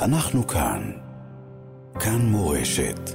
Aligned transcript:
אנחנו 0.00 0.46
כאן. 0.46 0.90
כאן 2.00 2.18
מורשת. 2.18 3.10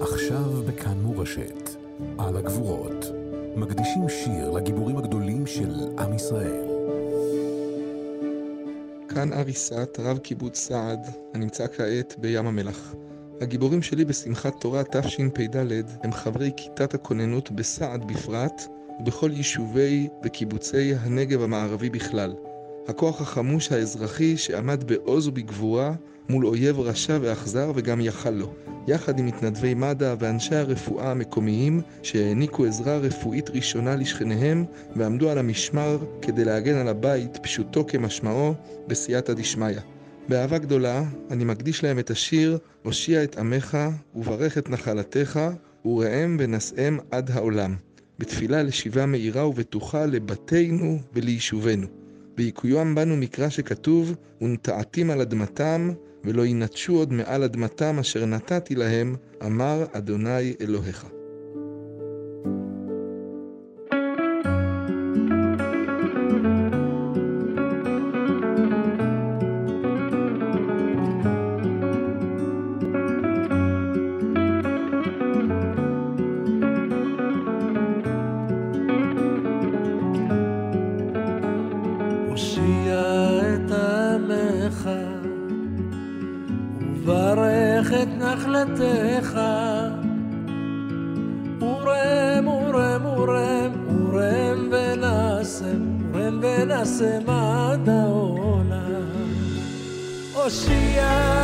עכשיו 0.00 0.62
בכאן 0.66 0.98
מורשת, 0.98 1.70
על 2.18 2.36
הגבורות, 2.36 3.04
מקדישים 3.56 4.08
שיר 4.08 4.50
לגיבורים 4.50 4.96
הגדולים 4.96 5.46
של 5.46 5.88
עם 5.98 6.14
ישראל. 6.14 6.64
כאן 9.08 9.32
אריסת, 9.32 9.98
רב 9.98 10.18
קיבוץ 10.18 10.58
סעד, 10.58 11.06
הנמצא 11.34 11.66
כעת 11.76 12.14
בים 12.18 12.46
המלח. 12.46 12.94
הגיבורים 13.40 13.82
שלי 13.82 14.04
בשמחת 14.04 14.60
תורה 14.60 14.82
תשפ"ד 14.84 15.56
הם 16.02 16.12
חברי 16.12 16.50
כיתת 16.56 16.94
הכוננות 16.94 17.50
בסעד 17.50 18.04
בפרט, 18.04 18.62
ובכל 19.00 19.30
יישובי 19.32 20.08
וקיבוצי 20.24 20.94
הנגב 20.94 21.42
המערבי 21.42 21.90
בכלל. 21.90 22.34
הכוח 22.88 23.20
החמוש 23.20 23.72
האזרחי 23.72 24.36
שעמד 24.36 24.84
בעוז 24.84 25.28
ובגבורה 25.28 25.94
מול 26.28 26.46
אויב 26.46 26.80
רשע 26.80 27.18
ואכזר 27.22 27.72
וגם 27.74 28.00
יכל 28.00 28.30
לו, 28.30 28.54
יחד 28.88 29.18
עם 29.18 29.26
מתנדבי 29.26 29.74
מד"א 29.74 30.14
ואנשי 30.18 30.54
הרפואה 30.54 31.10
המקומיים 31.10 31.80
שהעניקו 32.02 32.64
עזרה 32.64 32.96
רפואית 32.96 33.50
ראשונה 33.50 33.96
לשכניהם 33.96 34.64
ועמדו 34.96 35.30
על 35.30 35.38
המשמר 35.38 35.98
כדי 36.22 36.44
להגן 36.44 36.74
על 36.74 36.88
הבית 36.88 37.38
פשוטו 37.42 37.86
כמשמעו 37.86 38.54
בסייעתא 38.86 39.32
דשמיא. 39.32 39.78
באהבה 40.28 40.58
גדולה 40.58 41.04
אני 41.30 41.44
מקדיש 41.44 41.84
להם 41.84 41.98
את 41.98 42.10
השיר 42.10 42.58
"הושיע 42.82 43.24
את 43.24 43.38
עמך 43.38 43.78
וברך 44.14 44.58
את 44.58 44.70
נחלתך 44.70 45.40
וראם 45.84 46.36
ונשאם 46.40 46.98
עד 47.10 47.30
העולם", 47.30 47.76
בתפילה 48.18 48.62
לשיבה 48.62 49.06
מהירה 49.06 49.48
ובטוחה 49.48 50.06
לבתינו 50.06 50.98
וליישובנו. 51.14 52.03
ויקוים 52.38 52.94
בנו 52.94 53.16
מקרא 53.16 53.48
שכתוב, 53.48 54.14
ונטעתים 54.40 55.10
על 55.10 55.20
אדמתם, 55.20 55.90
ולא 56.24 56.46
ינטשו 56.46 56.96
עוד 56.96 57.12
מעל 57.12 57.42
אדמתם 57.42 57.98
אשר 57.98 58.26
נתתי 58.26 58.74
להם, 58.74 59.16
אמר 59.46 59.84
אדוני 59.92 60.54
אלוהיך. 60.60 61.13
וברך 87.04 87.92
את 87.92 88.08
נחלתך. 88.18 89.40
ורם, 91.60 92.48
ורם, 92.48 93.06
ורם, 93.06 93.72
ורם 93.88 94.68
ונשם, 94.72 95.80
ורם 96.12 96.40
ונשם 96.42 97.30
עד 97.30 97.88
העולם. 97.88 99.04
הושיע 100.34 101.43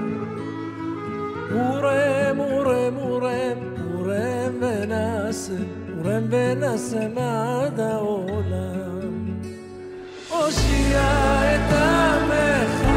ורם, 1.53 2.39
ורם, 2.39 2.97
ורם, 2.97 3.57
ורם 3.95 4.53
ונשם, 4.61 5.63
ורם 5.97 6.23
ונשם 6.29 7.17
עד 7.17 7.79
העולם. 7.79 9.37
הושיע 10.29 11.01
את 11.55 11.73
עמך, 11.73 12.87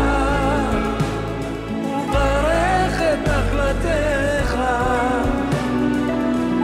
וברך 1.71 3.03
את 3.03 3.29
נחלתך. 3.29 4.55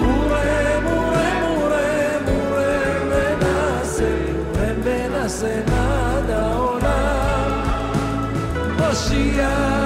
ורם, 0.01 0.87
ורם, 0.87 1.43
ורם, 1.59 2.25
ורם 2.27 3.11
ונשם, 3.11 4.35
ורם 4.55 4.81
ונשם 4.83 5.73
עד 5.73 6.31
העולם. 6.31 7.63
הושיע 8.79 9.80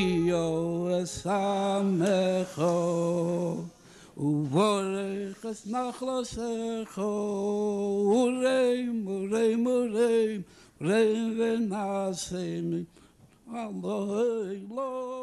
השיעו 0.00 0.88
אסמכו 1.02 2.64
ובורך 4.16 5.46
את 5.46 5.66
נחלתךו 5.66 7.02
ורם 8.06 9.06
ורם 9.06 9.66
ורם 9.66 10.40
רם 10.82 11.38
ונעשם 11.38 12.82
אלוהי 13.54 14.66
לא 14.70 15.16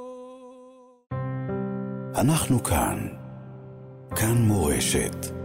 אנחנו 2.15 2.63
כאן. 2.63 3.07
כאן 4.15 4.37
מורשת. 4.37 5.36